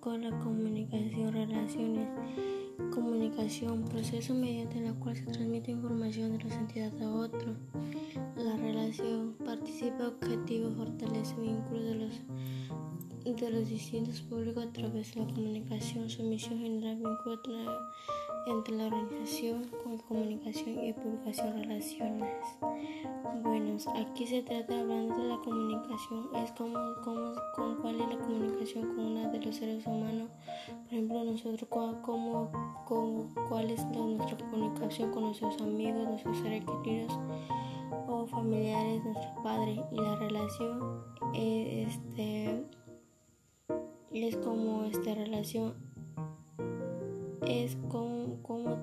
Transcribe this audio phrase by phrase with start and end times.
[0.00, 2.08] con la comunicación, relaciones.
[2.94, 7.54] Comunicación, proceso mediante el cual se transmite información de los entidades a otro.
[8.36, 15.20] La relación, participa, objetivo, fortalece vínculos de los, de los distintos públicos a través de
[15.20, 16.08] la comunicación.
[16.08, 17.02] Su misión general
[18.46, 22.32] entre la organización con comunicación y publicación relaciones.
[23.94, 27.34] Aquí se trata hablando de la comunicación, es como, como,
[27.82, 30.30] cuál es la comunicación con una de los seres humanos,
[30.66, 32.50] por ejemplo nosotros cómo,
[32.86, 37.18] cómo, cuál es nuestra comunicación con nuestros amigos, nuestros seres queridos
[38.08, 41.04] o familiares, nuestros padres y la relación
[41.34, 42.64] este
[44.12, 45.74] es como esta relación.
[47.46, 48.78] Es como, como